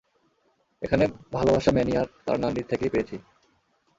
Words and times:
এখানে 0.81 1.05
ভালোবাসা 1.33 1.71
ম্যানি 1.71 1.93
আর 1.97 2.07
তার 2.25 2.37
নানীর 2.39 2.69
থেকেই 2.71 2.91
পেয়েছি। 2.93 3.15